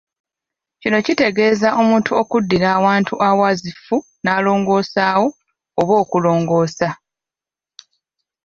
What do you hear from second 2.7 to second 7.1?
awantu awazifu n'alongoosaawo, oba okulongoosa.